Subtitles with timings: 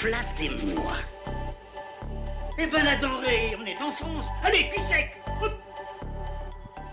[0.00, 0.94] Flattez-moi.
[2.58, 4.28] Eh ben la denrée, on est en France.
[4.42, 5.52] Allez, cul sec Hop.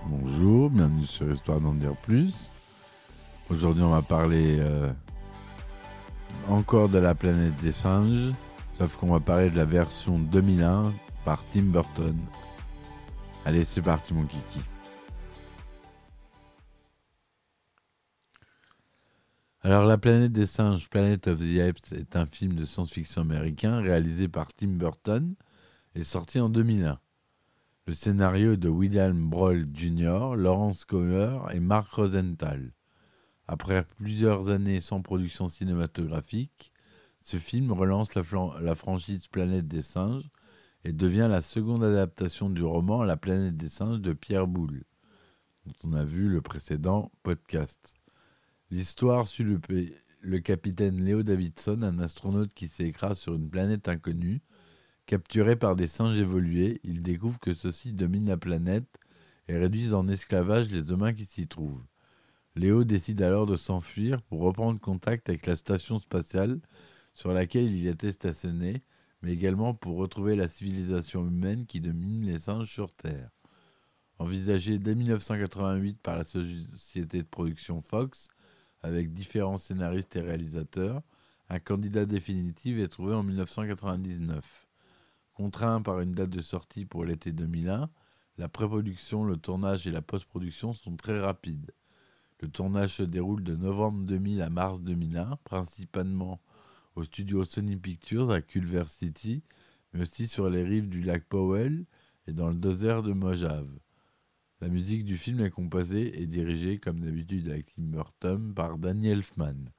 [0.08, 2.34] Bonjour, bienvenue sur Histoire d'en dire plus.
[3.50, 4.92] Aujourd'hui, on va parler euh,
[6.50, 8.34] encore de la planète des singes,
[8.78, 10.92] sauf qu'on va parler de la version 2001
[11.24, 12.18] par Tim Burton.
[13.46, 14.60] Allez, c'est parti, mon kiki.
[19.68, 23.82] Alors, La planète des singes, Planet of the Apes, est un film de science-fiction américain
[23.82, 25.36] réalisé par Tim Burton
[25.94, 26.98] et sorti en 2001.
[27.86, 32.72] Le scénario de William Broll Jr., Lawrence Comer et Mark Rosenthal.
[33.50, 36.72] Après plusieurs années sans production cinématographique,
[37.22, 40.30] ce film relance la franchise Planète des singes
[40.86, 44.86] et devient la seconde adaptation du roman La planète des singes de Pierre Boulle,
[45.66, 47.97] dont on a vu le précédent podcast.
[48.70, 49.46] L'histoire suit
[50.22, 54.42] le, capitaine Léo Davidson, un astronaute qui s'écrase sur une planète inconnue.
[55.06, 59.00] Capturé par des singes évolués, il découvre que ceux-ci dominent la planète
[59.48, 61.86] et réduisent en esclavage les humains qui s'y trouvent.
[62.58, 66.59] Léo décide alors de s'enfuir pour reprendre contact avec la station spatiale
[67.14, 68.84] sur laquelle il était stationné,
[69.22, 73.30] mais également pour retrouver la civilisation humaine qui domine les singes sur Terre.
[74.20, 78.28] Envisagé dès 1988 par la société de production Fox,
[78.81, 81.02] avec différents scénaristes et réalisateurs,
[81.50, 84.68] un candidat définitif est trouvé en 1999.
[85.34, 87.90] Contraint par une date de sortie pour l'été 2001,
[88.38, 91.72] la pré-production, le tournage et la post-production sont très rapides.
[92.40, 96.40] Le tournage se déroule de novembre 2000 à mars 2001, principalement
[96.96, 99.44] au studio Sony Pictures à Culver City,
[99.94, 101.85] mais aussi sur les rives du lac Powell
[102.28, 103.69] et dans le désert de Mojave.
[104.59, 109.09] La musique du film est composée et dirigée, comme d'habitude avec Tim Burton, par Danny
[109.09, 109.72] Elfman.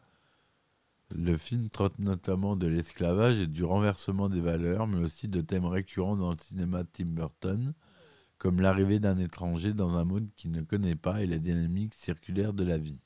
[1.11, 5.65] Le film traite notamment de l'esclavage et du renversement des valeurs, mais aussi de thèmes
[5.65, 7.75] récurrents dans le cinéma de Tim Burton,
[8.39, 12.53] comme l'arrivée d'un étranger dans un monde qu'il ne connaît pas et la dynamique circulaire
[12.53, 13.01] de la vie.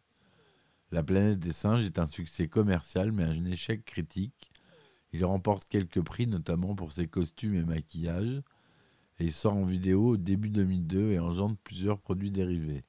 [0.91, 4.53] La planète des singes est un succès commercial, mais un échec critique.
[5.15, 8.43] Il remporte quelques prix, notamment pour ses costumes et maquillages,
[9.23, 12.85] il sort en vidéo au début 2002 et engendre plusieurs produits dérivés.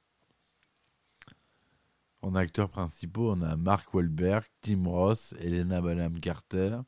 [2.22, 6.80] En acteurs principaux, on a Mark Wahlberg, Tim Ross, Helena Bonham Carter,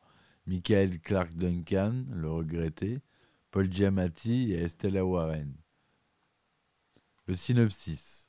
[0.47, 2.99] Michael Clark Duncan, le regretté,
[3.51, 5.55] Paul Giamatti et Estella Warren.
[7.27, 8.27] Le synopsis.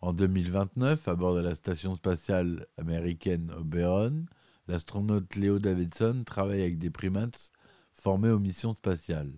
[0.00, 4.24] En 2029, à bord de la station spatiale américaine Oberon,
[4.66, 7.52] l'astronaute Leo Davidson travaille avec des primates
[7.92, 9.32] formés aux missions spatiales.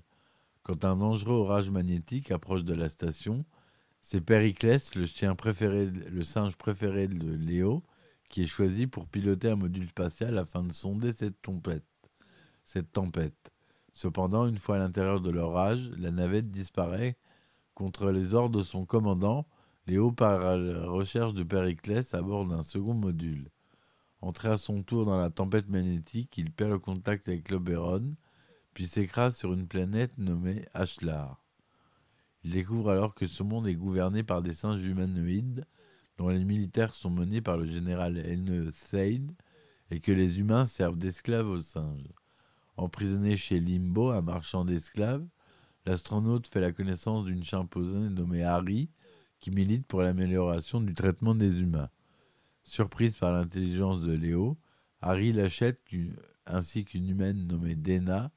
[0.63, 3.45] Quand un dangereux orage magnétique approche de la station,
[4.01, 5.07] c'est Périclès, le
[6.23, 7.83] singe préféré de Léo,
[8.29, 11.85] qui est choisi pour piloter un module spatial afin de sonder cette tempête.
[12.65, 13.53] Cette tempête.
[13.93, 17.17] Cependant, une fois à l'intérieur de l'orage, la navette disparaît.
[17.75, 19.47] Contre les ordres de son commandant,
[19.87, 23.51] Léo part à la recherche de Périclès à bord d'un second module.
[24.21, 28.15] Entré à son tour dans la tempête magnétique, il perd le contact avec l'Oberon,
[28.75, 31.43] puis s'écrase sur une planète nommée Ashlar.
[32.45, 35.65] Il découvre alors que ce monde est gouverné par des singes humanoïdes,
[36.19, 38.71] dont les militaires sont menés par le général N.
[38.73, 39.33] Seid,
[39.91, 42.13] et que les humains servent d'esclaves aux singes.
[42.77, 45.27] Emprisonné chez Limbo, un marchand d'esclaves,
[45.85, 48.89] l'astronaute fait la connaissance d'une chimpanzé nommée Harry,
[49.39, 51.91] qui milite pour l'amélioration du traitement des humains.
[52.63, 54.57] Surprise par l'intelligence de Léo,
[55.01, 55.81] Harry l'achète
[56.47, 58.31] ainsi qu'une humaine nommée Dena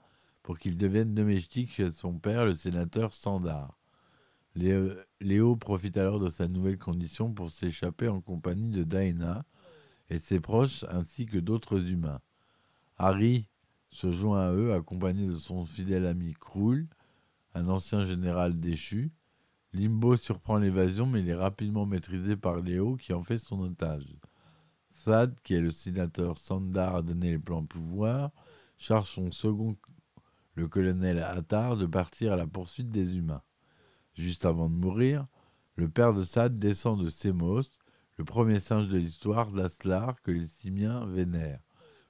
[0.45, 3.79] pour qu'il devienne domestique chez son père, le sénateur Sandar.
[4.53, 9.43] Léo, profite alors de sa nouvelle condition pour s'échapper en compagnie de Daena
[10.11, 12.21] et ses proches ainsi que d'autres humains.
[12.99, 13.47] Harry
[13.89, 16.85] se joint à eux accompagné de son fidèle ami Krull,
[17.55, 19.11] un ancien général déchu.
[19.73, 24.15] Limbo surprend l'évasion mais il est rapidement maîtrisé par Léo qui en fait son otage.
[25.05, 28.29] Thad, qui est le sénateur Sandar, a donné les plans pouvoir,
[28.77, 29.75] charge son second,
[30.55, 33.43] le colonel Attar, de partir à la poursuite des humains.
[34.13, 35.25] Juste avant de mourir,
[35.75, 37.69] le père de Sad descend de Semos,
[38.17, 41.61] le premier singe de l'histoire, Laslar, que les simiens vénèrent.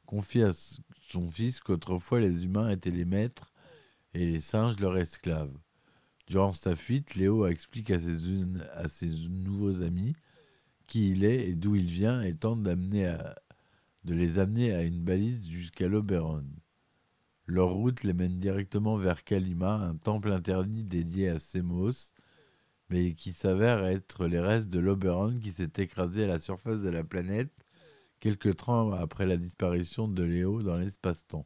[0.06, 0.52] Confie à
[1.08, 3.52] son fils qu'autrefois les humains étaient les maîtres
[4.14, 5.58] et les singes leurs esclaves.
[6.28, 8.44] Durant sa fuite, Léo explique à ses,
[8.74, 10.14] à ses nouveaux amis
[10.88, 13.16] qui il est et d'où il vient et tente d'amener
[14.04, 16.46] de les amener à une balise jusqu'à l'Oberon.
[17.48, 22.14] Leur route les mène directement vers Kalima, un temple interdit dédié à Semos,
[22.90, 26.90] mais qui s'avère être les restes de l'Oberon qui s'est écrasé à la surface de
[26.90, 27.52] la planète
[28.20, 31.46] quelque temps après la disparition de Léo dans l'espace-temps.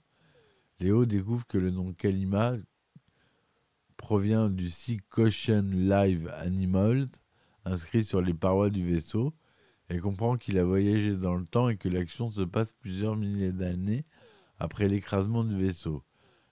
[0.80, 2.56] Léo découvre que le nom Kalima
[3.98, 7.10] provient du site Caution Live Animals,
[7.66, 9.34] inscrit sur les parois du vaisseau,
[9.90, 13.52] et comprend qu'il a voyagé dans le temps et que l'action se passe plusieurs milliers
[13.52, 14.06] d'années
[14.60, 16.04] après l'écrasement du vaisseau.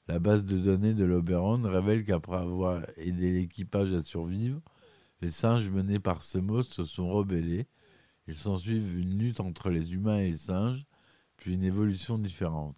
[0.07, 4.61] La base de données de l'Oberon révèle qu'après avoir aidé l'équipage à survivre,
[5.21, 7.67] les singes menés par Semos se sont rebellés.
[8.27, 10.85] Il s'ensuivent une lutte entre les humains et les singes,
[11.35, 12.77] puis une évolution différente.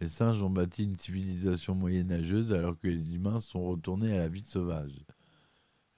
[0.00, 4.28] Les singes ont bâti une civilisation moyenâgeuse alors que les humains sont retournés à la
[4.28, 5.04] vie sauvage.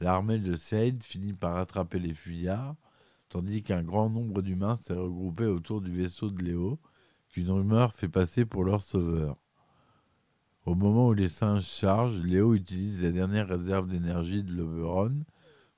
[0.00, 2.76] L'armée de Seyd finit par attraper les fuyards,
[3.28, 6.78] tandis qu'un grand nombre d'humains s'est regroupé autour du vaisseau de Léo,
[7.38, 9.36] qu'une rumeur fait passer pour leur sauveur.
[10.66, 15.24] Au moment où les singes chargent, Léo utilise les dernières réserves d'énergie de l'Oberon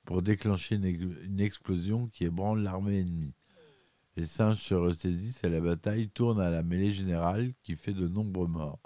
[0.03, 3.35] pour déclencher une, explosion qui ébranle l'armée ennemie.
[4.17, 8.07] Les singes se ressaisissent et la bataille tourne à la mêlée générale qui fait de
[8.07, 8.81] nombreux morts,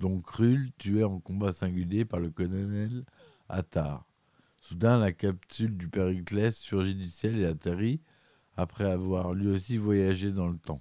[0.00, 3.04] dont Krull tué en combat singulier par le colonel
[3.50, 4.06] Attar.
[4.62, 8.00] Soudain, la capsule du Périclès surgit du ciel et atterrit
[8.56, 10.80] après avoir lui aussi voyagé dans le temps.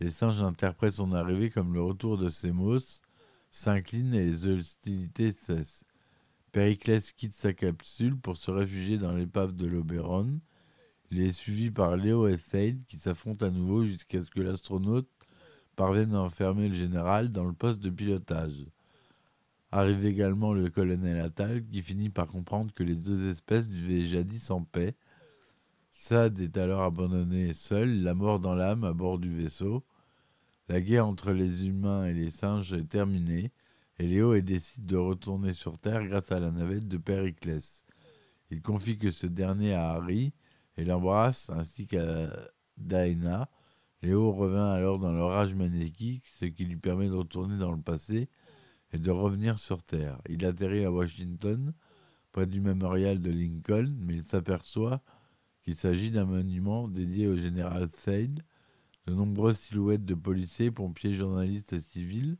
[0.00, 3.02] Les singes interprètent son arrivée comme le retour de Semos,
[3.50, 5.84] s'inclinent et les hostilités cessent.
[6.52, 10.40] Périclès quitte sa capsule pour se réfugier dans l'épave de l'Oberon.
[11.10, 15.08] Il est suivi par Léo et Thade qui s'affrontent à nouveau jusqu'à ce que l'astronaute
[15.76, 18.66] parvienne à enfermer le général dans le poste de pilotage.
[19.70, 24.50] Arrive également le colonel Attal qui finit par comprendre que les deux espèces vivaient jadis
[24.50, 24.94] en paix.
[25.90, 29.84] Sad est alors abandonné seul, la mort dans l'âme à bord du vaisseau.
[30.68, 33.52] La guerre entre les humains et les singes est terminée
[33.98, 37.84] et Léo décide de retourner sur Terre grâce à la navette de Périclès.
[38.50, 40.32] Il confie que ce dernier à Harry
[40.76, 42.30] et l'embrasse ainsi qu'à
[42.76, 43.48] Daena.
[44.02, 48.28] Léo revint alors dans l'orage magnétique, ce qui lui permet de retourner dans le passé
[48.92, 50.20] et de revenir sur Terre.
[50.28, 51.72] Il atterrit à Washington,
[52.30, 55.02] près du mémorial de Lincoln, mais il s'aperçoit
[55.62, 58.44] qu'il s'agit d'un monument dédié au général Seyd.
[59.08, 62.36] De nombreuses silhouettes de policiers, pompiers, journalistes et civils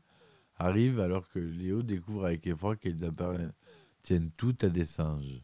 [0.55, 5.43] arrivent alors que Léo découvre avec effroi qu'elles appartiennent toutes à des singes.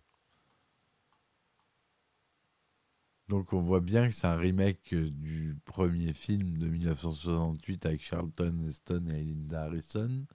[3.27, 8.63] Donc on voit bien que c'est un remake du premier film de 1968 avec Charlton
[8.67, 10.27] Heston et Linda Harrison.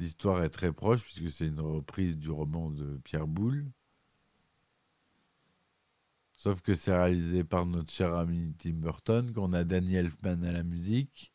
[0.00, 3.70] L'histoire est très proche puisque c'est une reprise du roman de Pierre Boulle.
[6.36, 10.52] Sauf que c'est réalisé par notre cher ami Tim Burton, qu'on a Danny Elfman à
[10.52, 11.32] la musique,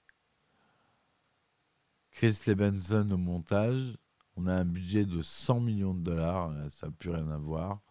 [2.12, 3.98] Chris Lebenson au montage.
[4.36, 7.82] On a un budget de 100 millions de dollars, ça n'a plus rien à voir.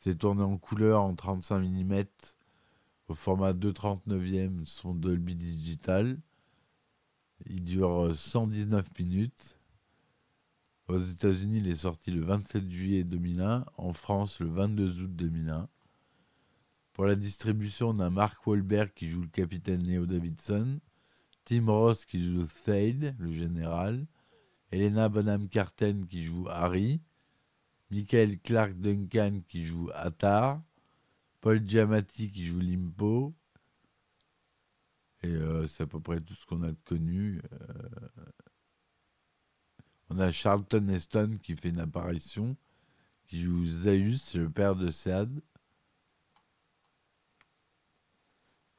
[0.00, 2.04] C'est tourné en couleur en 35 mm
[3.06, 6.18] au format 2,39e son Dolby Digital.
[7.46, 9.58] Il dure 119 minutes.
[10.88, 15.68] Aux États-Unis, il est sorti le 27 juillet 2001, en France le 22 août 2001.
[16.92, 20.80] Pour la distribution, on a Mark Wahlberg qui joue le capitaine Leo Davidson,
[21.44, 24.06] Tim Ross qui joue Thade, le général,
[24.70, 27.00] Elena Bonham Carter qui joue Harry,
[27.90, 30.60] Michael Clark Duncan qui joue Attar,
[31.40, 33.34] Paul Giamatti qui joue Limpo,
[35.22, 37.40] et euh, c'est à peu près tout ce qu'on a connu.
[37.52, 38.22] Euh,
[40.10, 42.56] on a Charlton Heston qui fait une apparition,
[43.26, 45.30] qui joue Zeus, le père de Sad.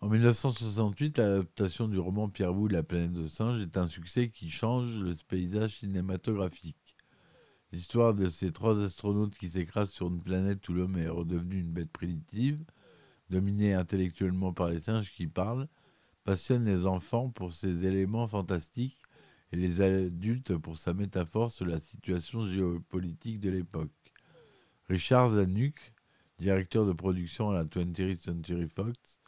[0.03, 4.50] En 1968, l'adaptation du roman Pierre Boulle, La planète de singes, est un succès qui
[4.50, 6.98] change le paysage cinématographique.
[7.72, 11.72] L'histoire de ces trois astronautes qui s'écrasent sur une planète où l'homme est redevenu une
[11.72, 12.62] bête primitive,
[13.29, 15.69] dominée intellectuellement par les singes qui parlent,
[16.25, 19.01] passionne les enfants pour ces éléments fantastiques
[19.53, 24.12] et les adultes pour sa métaphore sur la situation géopolitique de l'époque.
[24.89, 25.93] Richard Zanuck,
[26.39, 29.22] directeur de production à la 20th Century Fox,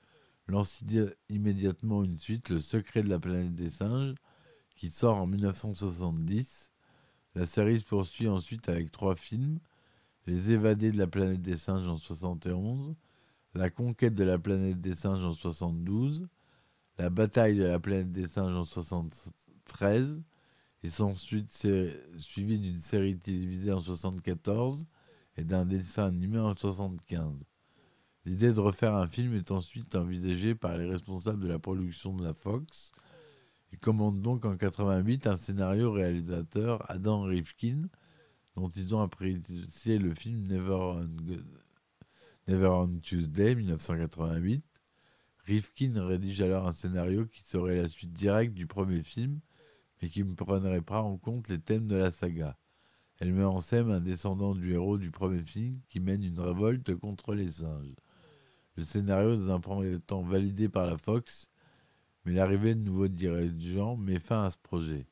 [0.47, 0.83] lance
[1.29, 4.15] immédiatement une suite, Le secret de la planète des singes,
[4.75, 6.71] qui sort en 1970.
[7.35, 9.59] La série se poursuit ensuite avec trois films
[10.27, 12.95] Les évadés de la planète des singes en 71,
[13.53, 16.27] La conquête de la planète des singes en 72,
[16.97, 20.21] La bataille de la planète des singes en 73,
[20.83, 21.67] et sont ensuite
[22.17, 24.85] suivis d'une série télévisée en 74
[25.37, 27.33] et d'un dessin animé en 75.
[28.25, 32.23] L'idée de refaire un film est ensuite envisagée par les responsables de la production de
[32.23, 32.91] la Fox.
[33.71, 37.83] Ils commandent donc en 88 un scénario réalisateur Adam Rifkin,
[38.55, 41.05] dont ils ont apprécié le film Never
[42.47, 44.65] on, Tuesday 1988.
[45.45, 49.39] Rifkin rédige alors un scénario qui serait la suite directe du premier film,
[50.01, 52.57] mais qui ne prendrait pas en compte les thèmes de la saga.
[53.19, 56.95] Elle met en scène un descendant du héros du premier film qui mène une révolte
[56.95, 57.93] contre les singes.
[58.77, 61.49] Le scénario, dans un premier temps validé par la Fox,
[62.25, 65.07] mais l'arrivée de nouveaux dirigeants met fin à ce projet.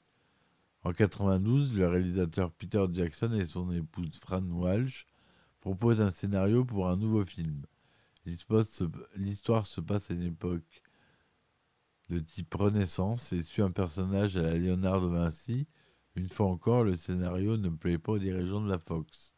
[0.84, 5.08] En 92, le réalisateur Peter Jackson et son épouse Fran Walsh
[5.62, 7.66] proposent un scénario pour un nouveau film.
[8.26, 10.82] L'histoire se passe à une époque
[12.10, 15.68] de type Renaissance et suit un personnage à la Léonard de Vinci.
[16.16, 19.36] Une fois encore, le scénario ne plaît pas aux dirigeants de la Fox.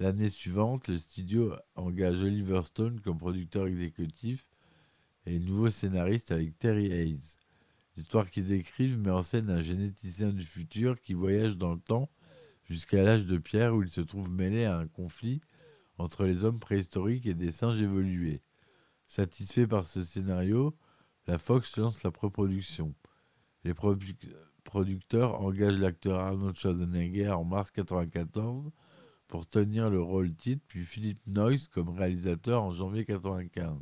[0.00, 4.48] L'année suivante, le studio engage Oliver Stone comme producteur exécutif
[5.26, 7.36] et nouveau scénariste avec Terry Hayes.
[7.96, 12.08] L'histoire qu'ils décrivent met en scène un généticien du futur qui voyage dans le temps
[12.62, 15.40] jusqu'à l'âge de pierre où il se trouve mêlé à un conflit
[15.98, 18.40] entre les hommes préhistoriques et des singes évolués.
[19.08, 20.76] Satisfait par ce scénario,
[21.26, 22.94] la Fox lance la production.
[23.64, 28.70] Les producteurs engagent l'acteur Arnold Schwarzenegger en mars 1994
[29.28, 33.78] pour tenir le rôle titre, puis Philippe Noyce comme réalisateur en janvier 1995.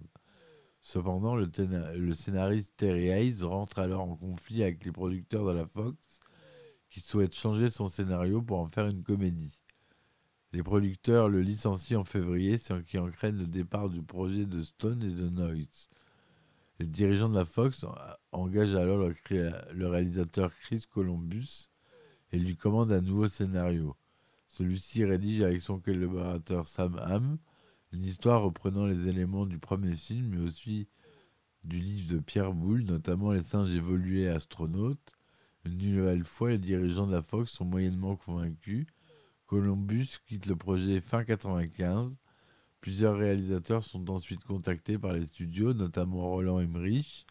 [0.81, 5.97] Cependant, le, scénariste Terry Hayes rentre alors en conflit avec les producteurs de la Fox
[6.91, 9.61] qui souhaitent changer son scénario pour en faire une comédie.
[10.53, 15.03] Les producteurs le licencient en février, ce qui entraîne le départ du projet de Stone
[15.03, 15.89] et de Noyce.
[16.79, 17.85] Les dirigeants de la Fox
[18.33, 18.99] engagent alors
[19.29, 21.71] le réalisateur Chris Columbus
[22.33, 23.97] et lui commandent un nouveau scénario.
[24.57, 27.37] Celui-ci rédige avec son collaborateur Sam Hamm
[27.93, 30.89] une histoire reprenant les éléments du premier film, mais aussi
[31.65, 35.13] du livre de Pierre Boulle, notamment les singes évolués astronautes.
[35.67, 38.87] Une nouvelle fois, les dirigeants de la Fox sont moyennement convaincus.
[39.47, 42.17] Columbus quitte le projet fin 1995.
[42.81, 47.27] Plusieurs réalisateurs sont ensuite contactés par les studios, notamment Roland Emmerich,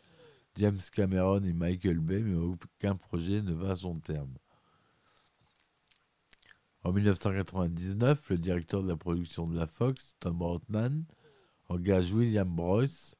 [0.58, 4.36] James Cameron et Michael Bay, mais aucun projet ne va à son terme.
[6.86, 11.04] En 1999, le directeur de la production de la Fox, Tom Brotman,
[11.68, 13.18] engage William Broyce,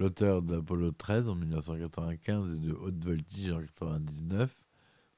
[0.00, 4.66] l'auteur d'Apollo 13 en 1995 et de Haute Voltige en 1999,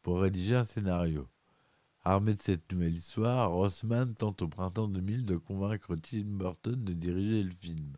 [0.03, 1.27] pour rédiger un scénario.
[2.05, 6.93] Armé de cette nouvelle histoire, Rossman tente au printemps 2000 de convaincre Tim Burton de
[6.93, 7.97] diriger le film.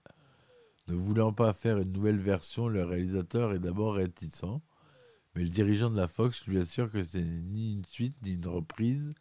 [0.87, 4.45] Ne voulant pas faire une nouvelle version, le réalisateur est d'abord réticent,
[5.35, 8.47] mais le dirigeant de la Fox lui assure que c'est ni une suite ni une
[8.47, 9.13] reprise,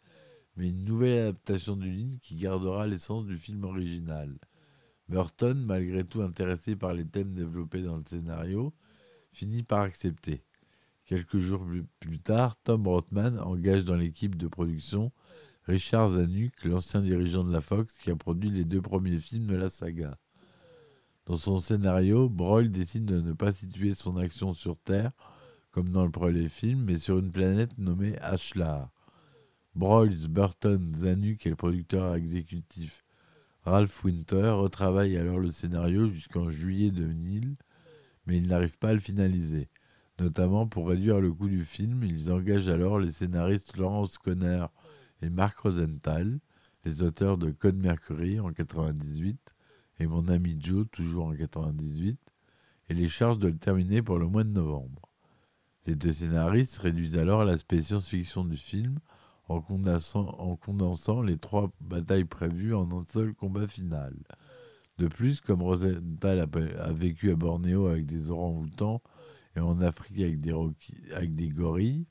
[0.56, 4.38] mais une nouvelle adaptation du ligne qui gardera l'essence du film original.
[5.08, 8.72] Burton, malgré tout intéressé par les thèmes développés dans le scénario,
[9.32, 10.44] finit par accepter.
[11.04, 11.66] Quelques jours
[12.00, 15.12] plus tard, Tom Rothman engage dans l'équipe de production
[15.66, 19.56] Richard Zanuck, l'ancien dirigeant de la Fox qui a produit les deux premiers films de
[19.56, 20.18] la saga.
[21.26, 25.12] Dans son scénario, Broyle décide de ne pas situer son action sur Terre,
[25.70, 28.93] comme dans le premier film, mais sur une planète nommée Ashlar.
[29.74, 33.04] Broyles, Burton, Zanuck et le producteur exécutif
[33.64, 37.56] Ralph Winter retravaillent alors le scénario jusqu'en juillet 2000,
[38.26, 39.68] mais ils n'arrivent pas à le finaliser.
[40.20, 44.66] Notamment pour réduire le coût du film, ils engagent alors les scénaristes Laurence Conner
[45.22, 46.38] et Mark Rosenthal,
[46.84, 49.38] les auteurs de Code Mercury en 98
[49.98, 52.18] et Mon ami Joe toujours en 98,
[52.90, 55.08] et les chargent de le terminer pour le mois de novembre.
[55.86, 58.98] Les deux scénaristes réduisent alors l'aspect science-fiction du film
[59.48, 64.14] en condensant, les trois batailles prévues en un seul combat final.
[64.98, 66.40] De plus, comme Rosenthal
[66.78, 69.02] a, vécu à Bornéo avec des orang-outans
[69.56, 70.20] et en Afrique
[71.12, 72.06] avec des, gorilles,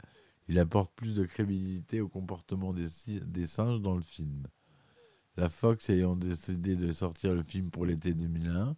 [0.47, 4.47] il apporte plus de crédibilité au comportement des, des, singes dans le film.
[5.37, 8.75] La Fox ayant décidé de sortir le film pour l'été 2001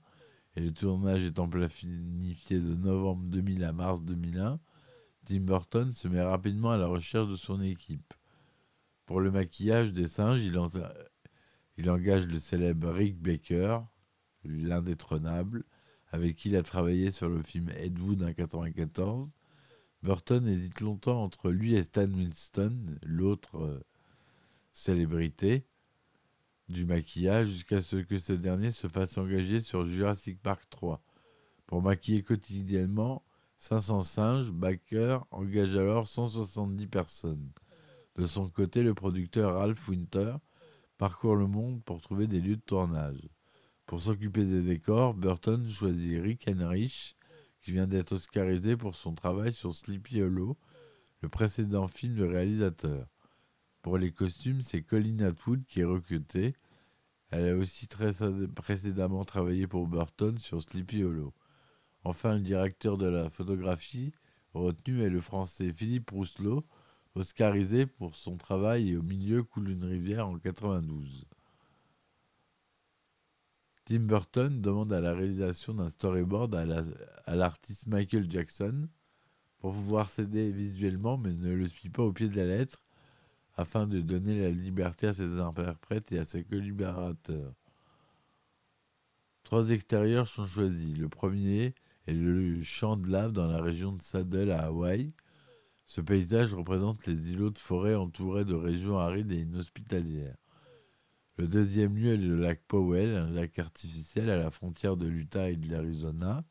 [0.56, 4.60] et le tournage étant planifié de novembre 2000 à mars 2001,
[5.26, 8.14] Tim Burton se met rapidement à la recherche de son équipe.
[9.06, 13.80] Pour le maquillage des singes, il, engage le célèbre Rick Baker,
[14.44, 15.64] l'indétrônable,
[16.12, 19.30] avec qui il a travaillé sur le film Ed Wood en 1994.
[20.02, 23.84] Burton hésite longtemps entre lui et Stan Winston, l'autre euh,
[24.72, 25.66] célébrité.
[26.68, 31.00] du maquillage jusqu'à ce que ce dernier se fasse engager sur Jurassic Park 3.
[31.68, 33.24] Pour maquiller quotidiennement
[33.58, 37.52] 500 singes, Baker engage alors 170 personnes.
[38.16, 40.36] De son côté, le producteur Ralph Winter
[40.98, 43.30] parcourt le monde pour trouver des lieux de tournage.
[43.86, 47.16] Pour s'occuper des décors, Burton choisit Rick Henrich,
[47.62, 50.58] qui vient d'être oscarisé pour son travail sur Sleepy Hollow,
[51.22, 53.08] le précédent film du réalisateur.
[53.82, 56.56] Pour les costumes, c'est Colin Atwood qui est recrutée.
[57.30, 57.88] Elle a aussi
[58.56, 61.34] précédemment travaillé pour Burton sur Sleepy Hollow.
[62.04, 64.14] Enfin, le directeur de la photographie
[64.54, 66.66] retenu est le français Philippe Rousselot,
[67.16, 71.26] oscarisé pour son travail et au milieu coule une rivière en 92.
[73.86, 78.88] Tim Burton demande à la réalisation d'un storyboard à l'artiste Michael Jackson
[79.60, 82.82] pour pouvoir s'aider visuellement mais ne le suit pas au pied de la lettre
[83.58, 87.54] afin de donner la liberté à ses interprètes et à ses collaborateurs.
[89.44, 90.98] Trois extérieurs sont choisis.
[90.98, 91.76] Le premier
[92.08, 95.14] est le champ de lave dans la région de Saddle à Hawaï.
[95.86, 100.38] Ce paysage représente les îlots de forêt entourés de régions arides et inhospitalières.
[101.38, 105.50] Le deuxième lieu est le lac Powell, un lac artificiel à la frontière de l'Utah
[105.50, 106.44] et de l'Arizona.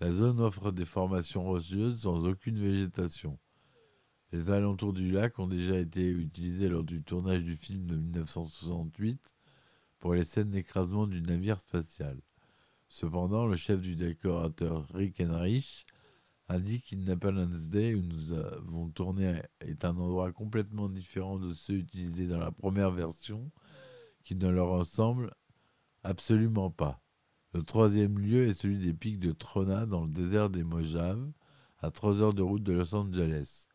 [0.00, 3.38] La zone offre des formations rocheuses sans aucune végétation.
[4.30, 9.34] Les alentours du lac ont déjà été utilisés lors du tournage du film de 1968
[9.98, 12.20] pour les scènes d'écrasement du navire spatial.
[12.88, 15.20] Cependant, le chef du décorateur Rick
[16.48, 22.26] Indique qu'Independence Day, où nous avons tourné, est un endroit complètement différent de ceux utilisés
[22.26, 23.50] dans la première version,
[24.22, 25.34] qui ne leur ressemble
[26.04, 27.02] absolument pas.
[27.52, 31.30] Le troisième lieu est celui des pics de Trona dans le désert des Mojave,
[31.80, 33.66] à 3 heures de route de Los Angeles.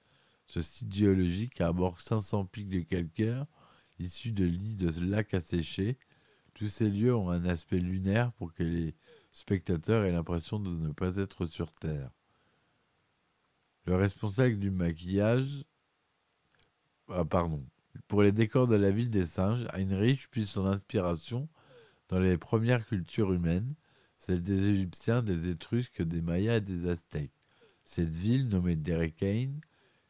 [0.47, 3.45] Ce site géologique arbore 500 pics de calcaire
[3.99, 5.97] issus de lits de lacs asséchés.
[6.53, 8.95] Tous ces lieux ont un aspect lunaire pour que les
[9.31, 12.11] spectateurs aient l'impression de ne pas être sur Terre.
[13.85, 15.65] Le responsable du maquillage.
[17.09, 17.65] Ah, pardon.
[18.07, 21.49] Pour les décors de la ville des singes, Heinrich puise son inspiration
[22.07, 23.75] dans les premières cultures humaines,
[24.17, 27.33] celles des Égyptiens, des Étrusques, des Mayas et des Aztèques.
[27.83, 29.59] Cette ville, nommée Derekane,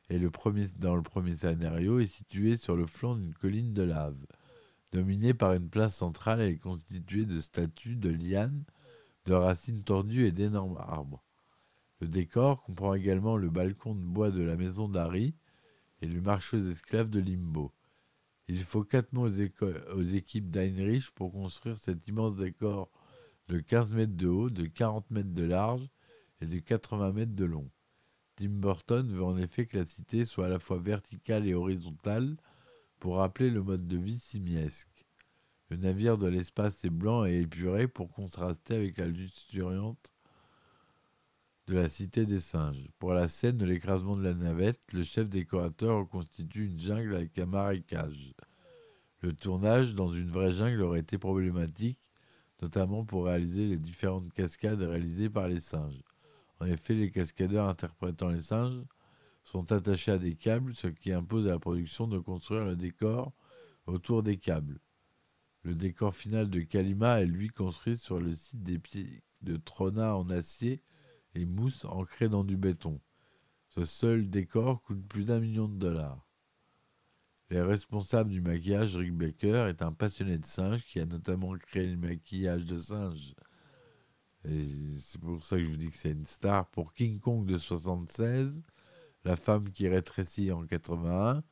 [0.10, 0.30] et le
[0.78, 4.24] dans le premier scénario, est situé sur le flanc d'une colline de lave.
[4.92, 8.66] Dominée par une place centrale, est constituée de statues, de lianes,
[9.26, 11.24] de racines tordues et d'énormes arbres.
[12.04, 15.34] Le décor comprend également le balcon de bois de la maison d'Harry
[16.02, 17.72] et le marché aux esclaves de Limbo.
[18.50, 22.92] Il faut quatre mois aux, équipes d'Heinrich pour construire cet immense décor
[23.48, 25.88] de 15 mètres de haut, de 40 mètres de large
[26.42, 27.70] et de 80 mètres de long.
[28.36, 32.36] Tim Burton veut en effet que la cité soit à la fois verticale et horizontale
[33.00, 35.06] pour rappeler le mode de vie simiesque.
[35.70, 40.13] Le navire de l'espace est blanc et épuré pour contraster avec la luxuriante
[41.68, 42.90] de la cité des singes.
[43.00, 47.38] Pour la scène de l'écrasement de la navette, le chef décorateur reconstitue une jungle avec
[47.40, 48.34] un marécage.
[49.22, 52.00] Le tournage dans une vraie jungle aurait été problématique,
[52.62, 56.04] notamment pour réaliser les différentes cascades réalisées par les singes.
[56.60, 58.84] En effet, les cascadeurs interprétant les singes
[59.46, 63.32] sont attachés à des câbles, ce qui impose à la production de construire le décor
[63.86, 64.80] autour des câbles.
[65.64, 70.18] Le décor final de Kalima est lui construit sur le site des pieds de Trona
[70.18, 70.82] en acier
[71.36, 73.00] et mousse ancrée dans du béton.
[73.70, 76.28] Ce seul décor coûte plus d'un million de dollars.
[77.50, 81.88] Le responsable du maquillage, Rick Baker, est un passionné de singes qui a notamment créé
[81.88, 83.36] le maquillage de singes
[84.46, 86.68] c'est pour ça que je vous dis que c'est une star.
[86.68, 88.62] Pour King Kong de 76,
[89.26, 91.44] La femme qui rétrécit en 81,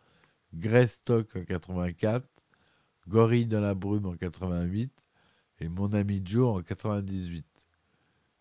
[0.54, 2.28] Greystock en 84,
[3.08, 4.92] Gorille dans la brume en 88
[5.60, 7.46] et Mon ami Joe en 98.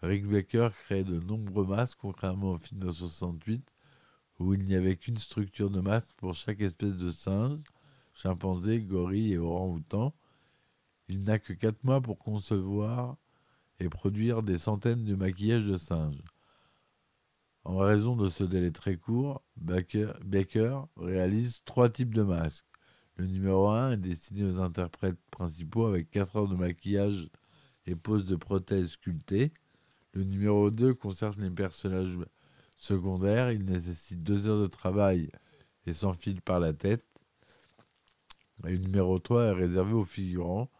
[0.02, 3.74] Rick Baker crée de nombreux masques, contrairement au film de 68,
[4.38, 7.60] où il n'y avait qu'une structure de masque pour chaque espèce de singe,
[8.14, 10.14] chimpanzé, gorille et orang-outan.
[11.08, 13.16] Il n'a que 4 mois pour concevoir
[13.78, 16.22] et produire des centaines de maquillages de singes.
[17.64, 20.12] En raison de ce délai très court, Baker,
[20.96, 22.64] réalise trois types de masques.
[23.16, 27.28] Le numéro 1 est destiné aux interprètes principaux avec 4 heures de maquillage
[27.84, 29.52] et pose de prothèses sculptées.
[30.12, 32.18] Le numéro 2 concerne les personnages
[32.77, 33.53] secondaires.
[33.53, 35.31] Il nécessite 2 heures de travail
[35.87, 37.05] et s'enfile par la tête.
[38.64, 40.70] Le numéro 3 est réservé aux figurants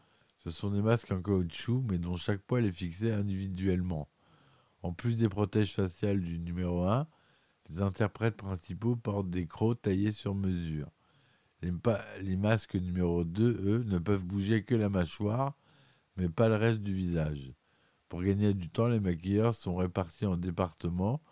[0.45, 4.09] ce sont des masques en caoutchouc, mais dont chaque poil est fixé individuellement.
[4.83, 7.07] En plus des protèges faciales du numéro 1,
[7.69, 10.91] les interprètes principaux portent des crocs taillés sur mesure.
[11.61, 11.71] Les,
[12.23, 15.59] les masques numéro 2, eux, ne peuvent bouger que la mâchoire,
[16.17, 17.53] mais pas le reste du visage.
[18.11, 21.23] Pour gagner du temps, les maquilleurs sont répartis en départements,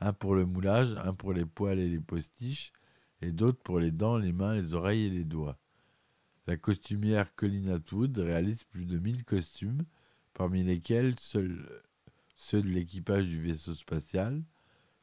[0.00, 2.74] un pour le moulage, un pour les poils et les postiches,
[3.22, 5.56] et d'autres pour les dents, les mains, les oreilles et les doigts.
[6.46, 9.86] La costumière Colin Atwood réalise plus de 1000 costumes,
[10.34, 11.66] parmi lesquels seuls
[12.34, 14.42] ceux de l'équipage du vaisseau spatial,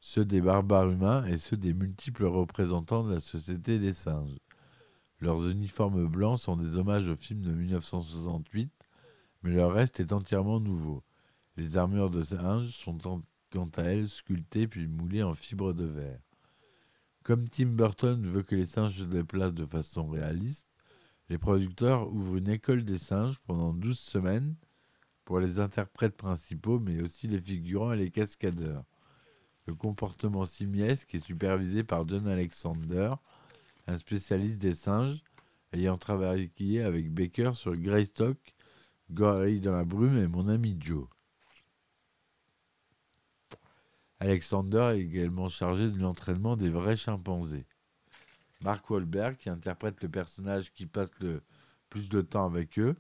[0.01, 4.37] ceux des barbares humains et ceux des multiples représentants de la société des singes.
[5.19, 8.71] Leurs uniformes blancs sont des hommages au film de 1968,
[9.41, 11.01] mais leur reste est entièrement nouveau.
[11.55, 12.97] Les armures de singes sont
[13.51, 16.19] quant à elles sculptées puis moulées en fibre de verre.
[17.23, 20.67] Comme Tim Burton veut que les singes se déplacent de façon réaliste,
[21.29, 24.55] les producteurs ouvrent une école des singes pendant 12 semaines
[25.25, 28.83] pour les interprètes principaux, mais aussi les figurants et les cascadeurs.
[29.67, 33.13] Le comportement simiesque est supervisé par John Alexander,
[33.87, 35.23] un spécialiste des singes,
[35.71, 38.37] ayant travaillé avec Baker sur Greystock,
[39.11, 41.07] Gorille dans la brume et mon ami Joe.
[44.23, 47.65] Alexander est également chargé de l'entraînement des vrais chimpanzés.
[48.61, 51.41] Mark Wahlberg, qui interprète le personnage qui passe le
[51.89, 52.95] plus de temps avec eux,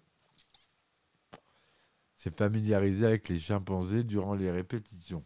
[2.17, 5.23] s'est familiarisé avec les chimpanzés durant les répétitions.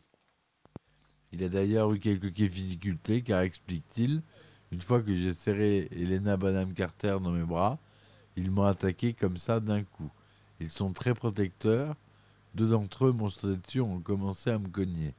[1.32, 4.22] Il a d'ailleurs eu quelques difficultés car, explique-t-il,
[4.72, 7.80] une fois que j'ai serré Elena Bonham Carter dans mes bras,
[8.36, 10.12] ils m'ont attaqué comme ça d'un coup.
[10.60, 11.96] Ils sont très protecteurs.
[12.54, 15.16] Deux d'entre eux m'ont sauté dessus ont commencé à me cogner.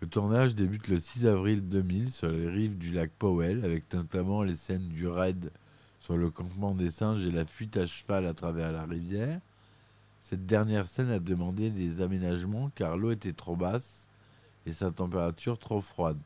[0.00, 4.42] Le tournage débute le 6 avril 2000 sur les rives du lac Powell, avec notamment
[4.42, 5.52] les scènes du raid
[5.98, 9.40] sur le campement des singes et la fuite à cheval à travers la rivière.
[10.22, 14.08] Cette dernière scène a demandé des aménagements car l'eau était trop basse
[14.64, 16.18] et sa température trop froide.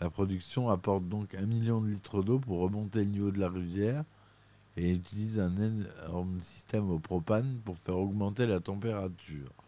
[0.00, 3.48] La production apporte donc un million de litres d'eau pour remonter le niveau de la
[3.48, 4.04] rivière
[4.76, 9.63] et utilise un énorme système au propane pour faire augmenter la température.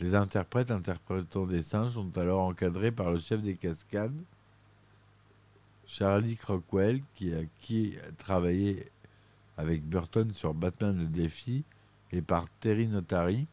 [0.00, 4.16] Les interprètes interprétant des singes sont alors encadrés par le chef des cascades,
[5.86, 8.90] Charlie Crockwell, qui a, travaillé
[9.56, 11.62] avec Burton sur Batman le défi,
[12.10, 13.46] et par Terry Notary,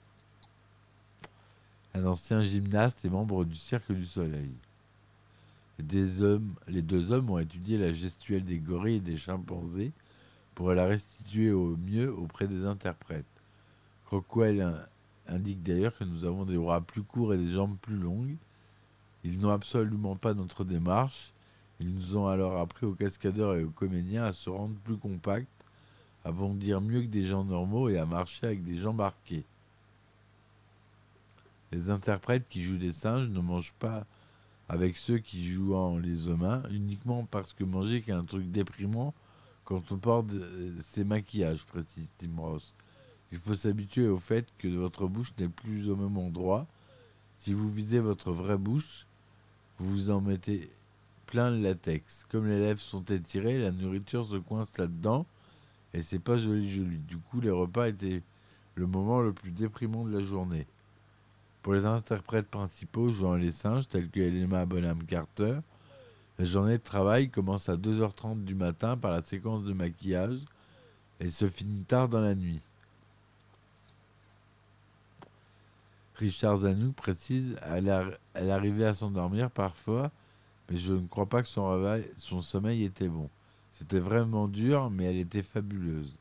[1.94, 4.52] un ancien gymnaste et membre du Cirque du Soleil.
[5.80, 9.92] Des hommes, les deux hommes ont étudié la gestuelle des gorilles et des chimpanzés
[10.54, 13.26] pour la restituer au mieux auprès des interprètes.
[14.06, 14.88] Crockwell
[15.32, 18.36] indique d'ailleurs que nous avons des bras plus courts et des jambes plus longues.
[19.24, 21.34] Ils n'ont absolument pas notre démarche.
[21.80, 25.48] Ils nous ont alors appris aux cascadeurs et aux comédiens à se rendre plus compacts,
[26.24, 29.46] à bondir mieux que des gens normaux et à marcher avec des jambes arquées.
[31.72, 34.06] Les interprètes qui jouent des singes ne mangent pas
[34.68, 39.14] avec ceux qui jouent en les humains uniquement parce que manger est un truc déprimant
[39.64, 42.74] quand on porte euh, ses maquillages, précise Tim Ross.
[43.32, 46.68] Il faut s'habituer au fait que votre bouche n'est plus au même endroit.
[47.38, 49.08] Si vous videz votre vraie bouche,
[49.80, 50.70] vous vous en mettez
[51.28, 52.26] plein le latex.
[52.30, 55.26] Comme les lèvres sont étirées, la nourriture se coince là-dedans
[55.94, 56.98] et c'est pas joli joli.
[57.00, 58.22] Du coup, les repas étaient
[58.76, 60.68] le moment le plus déprimant de la journée.
[61.62, 65.60] Pour les interprètes principaux jouant les singes, tels que Elena Bonham Carter,
[66.40, 70.40] la journée de travail commence à 2h30 du matin par la séquence de maquillage
[71.20, 72.62] et se finit tard dans la nuit.
[76.22, 80.12] Richard Zanuck précise elle, a- arrivait à s'endormir parfois,
[80.70, 83.30] mais je ne crois pas que son, son sommeil était bon.
[83.74, 86.14] C'était vraiment dur, mais elle était fabuleuse.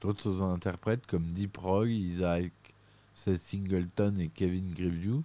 [0.00, 2.52] D'autres interprètes comme Deep Roy, Isaac
[3.14, 5.22] Seth Singleton et Kevin Greview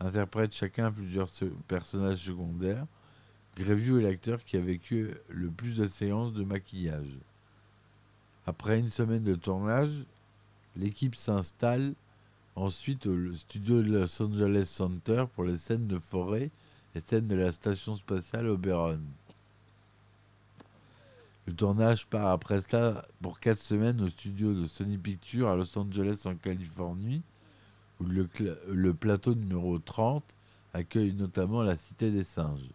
[0.00, 1.28] interprètent chacun plusieurs
[1.68, 2.84] personnages secondaires.
[3.56, 7.18] Greview est l'acteur qui a vécu le plus de séances de maquillage.
[8.46, 10.04] Après une semaine de tournage,
[10.76, 11.94] l'équipe s'installe
[12.56, 16.50] ensuite au studio de Los Angeles Center pour les scènes de forêt
[16.94, 19.00] et scènes de la station spatiale Oberon.
[21.46, 25.76] Le tournage part après cela pour 4 semaines au studio de Sony Pictures à Los
[25.76, 27.22] Angeles en Californie,
[28.00, 28.28] où le,
[28.68, 30.22] le plateau numéro 30
[30.74, 32.70] accueille notamment la Cité des Singes.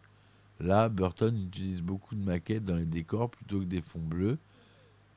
[0.59, 4.37] Là, Burton utilise beaucoup de maquettes dans les décors plutôt que des fonds bleus,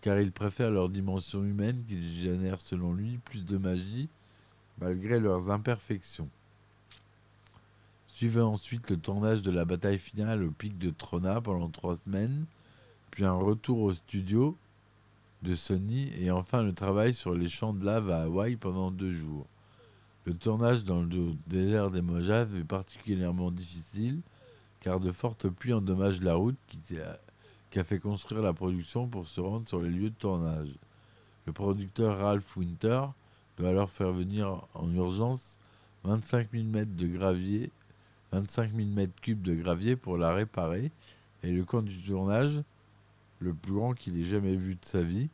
[0.02, 4.08] car il préfère leur dimension humaine qui génère selon lui plus de magie
[4.80, 6.28] malgré leurs imperfections.
[8.06, 12.44] Suivait ensuite le tournage de la bataille finale au pic de Trona pendant trois semaines,
[13.10, 14.56] puis un retour au studio
[15.42, 19.10] de Sony et enfin le travail sur les champs de lave à Hawaï pendant deux
[19.10, 19.46] jours.
[20.26, 24.20] Le tournage dans le désert des Mojave est particulièrement difficile
[24.80, 26.96] car de fortes pluies endommagent la route qui,
[27.70, 30.70] qu'a fait construire la production pour se rendre sur les lieux de tournage.
[31.46, 33.06] Le producteur Ralph Winter
[33.60, 35.58] doit alors faire venir en urgence
[36.04, 37.70] 25 000 mètres de gravier,
[38.32, 40.90] 25 000 mètres cubes de gravier pour la réparer,
[41.42, 42.62] et le camp du tournage,
[43.38, 45.28] le plus grand qu'il ait jamais vu de sa vie,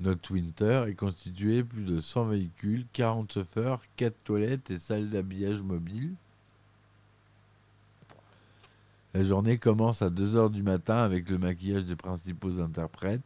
[0.00, 5.62] notre Winter est constitué plus de 100 véhicules, 40 chauffeurs, 4 toilettes et salles d'habillage
[5.62, 6.14] mobile.
[9.14, 13.22] La journée commence à 2h du matin avec le maquillage des principaux interprètes,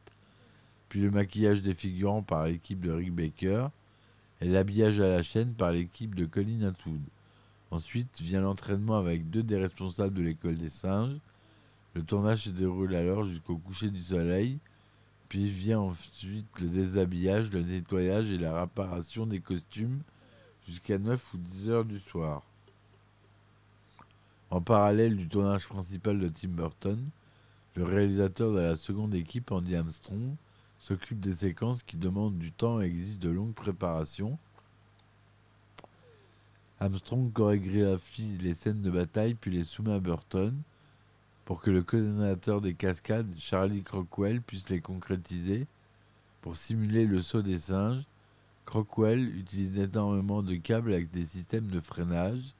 [0.88, 3.68] puis le maquillage des figurants par l'équipe de Rick Baker
[4.40, 7.02] et l'habillage à la chaîne par l'équipe de Colin Atwood.
[7.70, 11.18] Ensuite vient l'entraînement avec deux des responsables de l'école des singes.
[11.94, 14.58] Le tournage se déroule alors jusqu'au coucher du soleil,
[15.28, 20.00] puis vient ensuite le déshabillage, le nettoyage et la réparation des costumes
[20.66, 22.42] jusqu'à 9 ou 10 heures du soir.
[24.50, 26.98] En parallèle du tournage principal de Tim Burton,
[27.74, 30.34] le réalisateur de la seconde équipe, Andy Armstrong,
[30.78, 34.38] s'occupe des séquences qui demandent du temps et exigent de longues préparations.
[36.80, 40.54] Armstrong chorégraphie les scènes de bataille puis les soumet à Burton
[41.44, 45.66] pour que le coordinateur des cascades, Charlie Crockwell, puisse les concrétiser.
[46.42, 48.04] Pour simuler le saut des singes,
[48.66, 52.54] Crockwell utilise énormément de câbles avec des systèmes de freinage.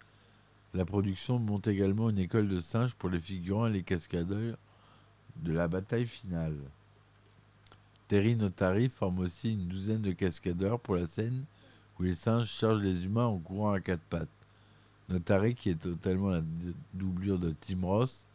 [0.73, 4.57] La production monte également une école de singes pour les figurants et les cascadeurs
[5.37, 6.57] de la bataille finale.
[8.09, 11.45] Terry Notary forme aussi une douzaine de cascadeurs pour la scène
[11.99, 14.29] où les singes chargent les humains en courant à quatre pattes.
[15.11, 16.43] Notary, qui est totalement la
[16.95, 18.27] doublure de Tim Ross,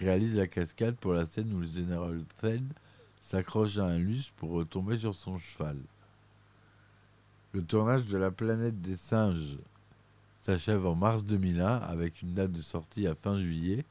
[0.00, 2.72] réalise la cascade pour la scène où le général Theld
[3.20, 5.76] s'accroche à un lustre pour retomber sur son cheval.
[7.52, 9.58] Le tournage de La planète des singes
[10.42, 13.84] s'achève en mars 2001 avec une date de sortie à fin juillet.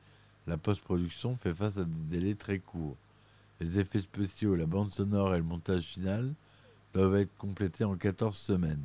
[0.47, 2.97] La post-production fait face à des délais très courts.
[3.59, 6.33] Les effets spéciaux, la bande sonore et le montage final
[6.93, 8.83] doivent être complétés en 14 semaines.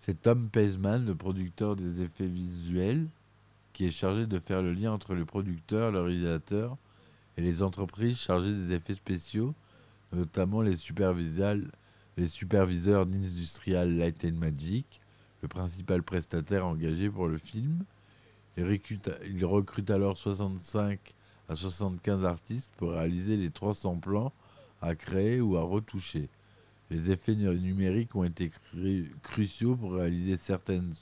[0.00, 3.06] C'est Tom Paisman, le producteur des effets visuels,
[3.74, 6.76] qui est chargé de faire le lien entre le producteur, le réalisateur
[7.36, 9.54] et les entreprises chargées des effets spéciaux,
[10.12, 11.56] notamment les superviseurs,
[12.16, 15.00] d'Industrial Light and Magic,
[15.42, 17.84] le principal prestataire engagé pour le film.
[18.56, 20.98] Il recrute, il recrute alors 65
[21.50, 24.32] à 75 artistes pour réaliser les 300 plans
[24.80, 26.28] à créer ou à retoucher.
[26.90, 28.52] Les effets numériques ont été
[29.22, 30.94] cruciaux pour réaliser certaines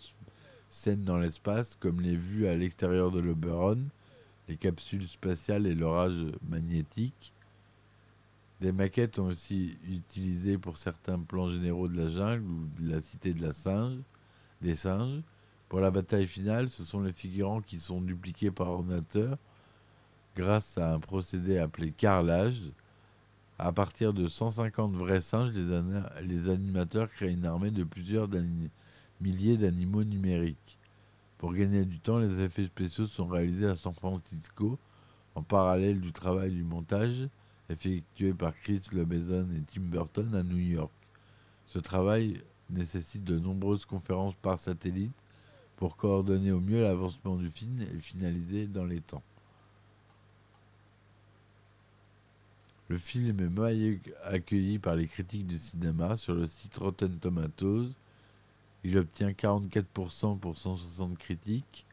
[0.70, 3.84] scènes dans l'espace, comme les vues à l'extérieur de l'Oberon,
[4.48, 7.34] les capsules spatiales et l'orage magnétique.
[8.62, 13.00] Des maquettes ont aussi utilisé pour certains plans généraux de la jungle ou de la
[13.00, 13.98] cité de la singe,
[14.62, 15.20] des singes.
[15.68, 19.36] Pour la bataille finale, ce sont les figurants qui sont dupliqués par ordinateur
[20.38, 22.62] grâce à un procédé appelé carrelage.
[23.58, 25.50] À partir de 150 vrais singes,
[26.22, 28.28] les, animateurs créent une armée de plusieurs
[29.20, 30.78] milliers d'animaux numériques.
[31.38, 34.78] Pour gagner du temps, les effets spéciaux sont réalisés à San Francisco,
[35.34, 37.28] en parallèle du travail du montage
[37.68, 40.92] effectué par Chris Lebezon et Tim Burton à New York.
[41.66, 45.12] Ce travail nécessite de nombreuses conférences par satellite
[45.76, 49.22] pour coordonner au mieux l'avancement du film et finaliser dans les temps.
[52.88, 57.90] Le film est mal accueilli par les critiques du cinéma sur le site Rotten Tomatoes.
[58.82, 61.84] Il obtient 44% pour 160 critiques.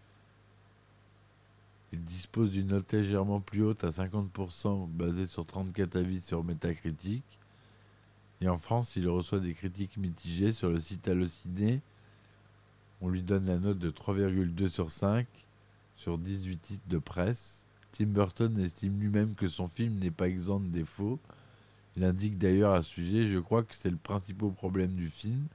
[1.92, 7.24] Il dispose d'une note légèrement plus haute à 50% basée sur 34 avis sur Metacritic.
[8.40, 11.82] Et en France, il reçoit des critiques mitigées sur le site Allociné.
[13.02, 15.28] On lui donne la note de 3,2 sur 5
[15.98, 17.65] sur 18 titres de presse.
[17.96, 21.18] Tim Burton estime lui-même que son film n'est pas exempt de défauts.
[21.96, 25.46] Il indique d'ailleurs à ce sujet Je crois que c'est le principal problème du film,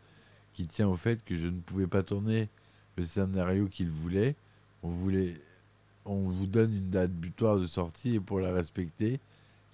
[0.55, 2.48] qui tient au fait que je ne pouvais pas tourner
[2.96, 4.37] le scénario qu'il voulait.
[4.83, 5.35] On, voulait.
[6.07, 9.20] on vous donne une date butoir de sortie et pour la respecter,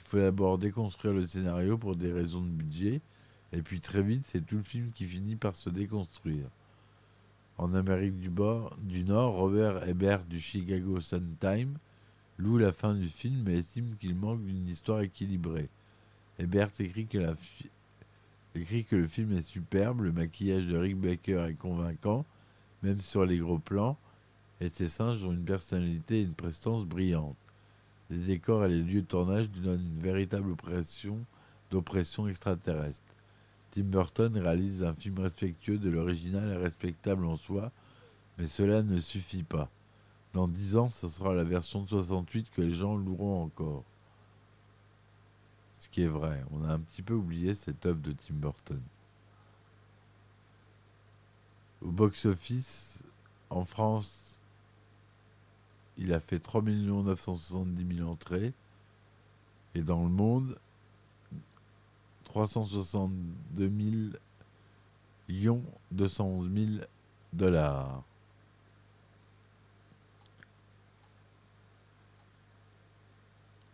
[0.00, 3.00] il faut d'abord déconstruire le scénario pour des raisons de budget.
[3.52, 6.48] Et puis très vite, c'est tout le film qui finit par se déconstruire.
[7.58, 8.30] En Amérique du,
[8.80, 11.78] du Nord, Robert Ebert du Chicago Sun-Time
[12.38, 15.68] loue la fin du film et estime qu'il manque d'une histoire équilibrée.
[16.38, 22.24] Ebert écrit que, le film est superbe, le maquillage de Rick Baker est convaincant,
[22.82, 23.96] même sur les gros plans,
[24.60, 27.36] et ses singes ont une personnalité et une prestance brillante.
[28.10, 31.18] Les décors et les lieux de tournage donnent une véritable oppression
[31.70, 33.02] d'oppression extraterrestre.
[33.72, 37.72] Tim Burton réalise un film respectueux de l'original et respectable en soi,
[38.38, 39.70] mais cela ne suffit pas.
[40.36, 43.84] Dans 10 ans, ce sera la version de 68 que les gens loueront encore.
[45.78, 48.82] Ce qui est vrai, on a un petit peu oublié cette œuvre de Tim Burton.
[51.80, 53.02] Au box-office,
[53.48, 54.38] en France,
[55.96, 58.52] il a fait 3 970 000 entrées.
[59.74, 60.58] Et dans le monde,
[62.24, 63.72] 362
[65.30, 65.48] 000
[65.92, 66.84] 211 000
[67.32, 68.02] dollars.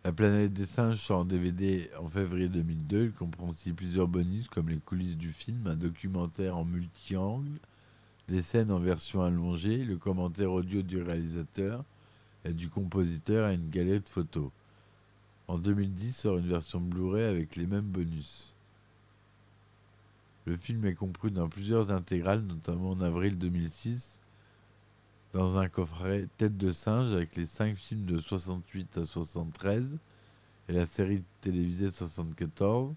[0.05, 3.05] La planète des singes sort en DVD en février 2002.
[3.05, 7.57] Il comprend aussi plusieurs bonus comme les coulisses du film, un documentaire en multi-angle,
[8.27, 11.85] des scènes en version allongée, le commentaire audio du réalisateur
[12.43, 14.49] et du compositeur et une galerie de photos.
[15.47, 18.55] En 2010 sort une version Blu-ray avec les mêmes bonus.
[20.45, 24.19] Le film est compris dans plusieurs intégrales, notamment en avril 2006,
[25.33, 29.97] dans un coffret Tête de singe avec les 5 films de 68 à 73
[30.69, 32.93] et la série télévisée de 74.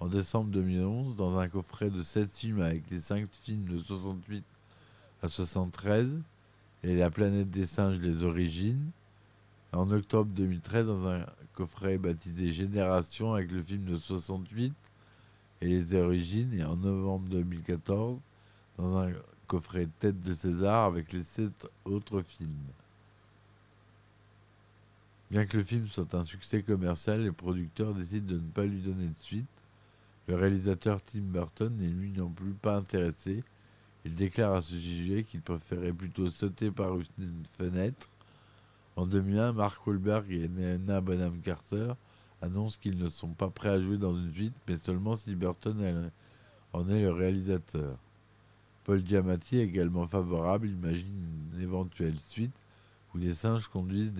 [0.00, 4.44] En décembre 2011, dans un coffret de 7 films avec les 5 films de 68
[5.22, 6.20] à 73
[6.82, 8.90] et La planète des singes, les origines.
[9.72, 14.74] En octobre 2013, dans un coffret baptisé Génération avec le film de 68
[15.60, 16.52] et les origines.
[16.52, 18.18] Et en novembre 2014,
[18.76, 19.12] dans un
[19.46, 22.50] coffret Tête de César avec les sept autres films.
[25.30, 28.80] Bien que le film soit un succès commercial, les producteurs décident de ne pas lui
[28.80, 29.46] donner de suite.
[30.28, 33.42] Le réalisateur Tim Burton n'est lui non plus pas intéressé.
[34.04, 38.08] Il déclare à ce sujet qu'il préférait plutôt sauter par une fenêtre.
[38.94, 41.92] En 2001, Mark Wahlberg et Anna Bonham Carter
[42.40, 46.10] annoncent qu'ils ne sont pas prêts à jouer dans une suite, mais seulement si Burton
[46.72, 47.98] en est le réalisateur.
[48.86, 52.54] Paul Giamatti, également favorable, imagine une éventuelle suite
[53.12, 54.12] où les singes conduisent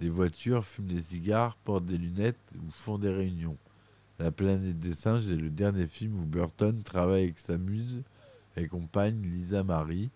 [0.00, 3.58] des, voitures, fument des cigares, portent des lunettes ou font des réunions.
[4.18, 8.02] La planète des singes est le dernier film où Burton travaille avec sa muse
[8.56, 10.08] et compagne Lisa Marie.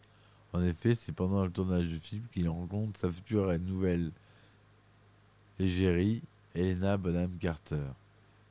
[0.54, 4.10] En effet, c'est pendant le tournage du film qu'il rencontre sa future et nouvelle
[5.58, 6.22] égérie,
[6.54, 7.88] Helena Bonham Carter.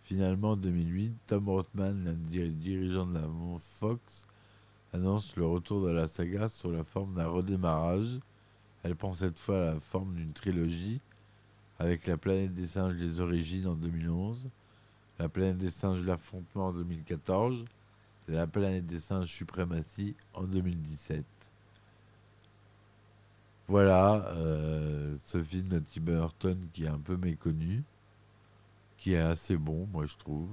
[0.04, 4.28] Finalement, en 2008, Tom Rothman, l'un des dirigeants de la Fox,
[4.94, 8.20] annonce le retour de la saga sous la forme d'un redémarrage.
[8.84, 11.02] Elle prend cette fois la forme d'une trilogie,
[11.78, 14.50] avec la planète des singes les origines en 2011,
[15.20, 17.66] la planète des singes l'affrontement en 2014
[18.28, 21.24] et la planète des singes suprématie en 2017.
[23.68, 27.84] Voilà euh, ce film de Tim Burton qui est un peu méconnu,
[28.98, 30.50] qui est assez bon, moi je trouve.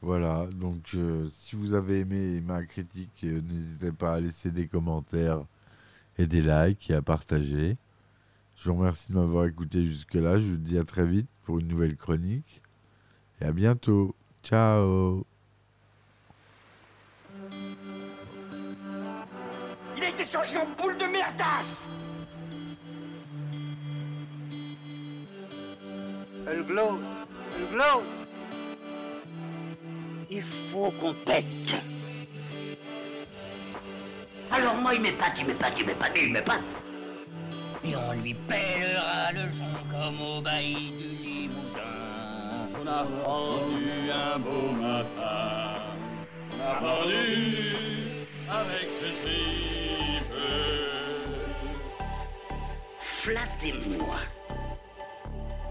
[0.00, 4.68] Voilà, donc euh, si vous avez aimé ma critique, euh, n'hésitez pas à laisser des
[4.68, 5.42] commentaires
[6.18, 7.76] et des likes et à partager.
[8.56, 10.38] Je vous remercie de m'avoir écouté jusque-là.
[10.38, 12.62] Je vous dis à très vite pour une nouvelle chronique.
[13.40, 14.14] Et à bientôt.
[14.44, 15.26] Ciao
[19.96, 21.88] Il a été changé en boule de merdasse
[26.46, 27.00] Elle glow,
[27.56, 28.17] elle glow.
[30.30, 31.74] Il faut qu'on pète.
[34.50, 36.62] Alors moi, il m'épate, il m'épate, il m'épate, il m'épate.
[37.84, 41.80] Et on lui pèlera le son comme au bailli du Limousin.
[42.78, 45.96] On a pendu un beau matin.
[46.52, 50.34] On a pendu avec ce tripe.
[53.00, 54.16] Flattez-moi.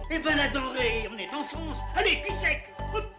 [0.10, 1.80] Eh ben la denrée, on est en France.
[1.96, 3.17] Allez, cul sec Hop